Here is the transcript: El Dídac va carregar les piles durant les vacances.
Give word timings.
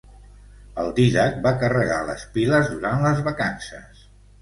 El 0.83 0.89
Dídac 0.99 1.37
va 1.45 1.53
carregar 1.65 2.01
les 2.09 2.27
piles 2.39 2.75
durant 2.75 3.09
les 3.09 3.25
vacances. 3.33 4.07